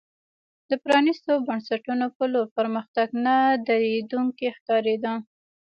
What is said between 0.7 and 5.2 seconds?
پرانیستو بنسټونو په لور پرمختګ نه درېدونکی ښکارېده.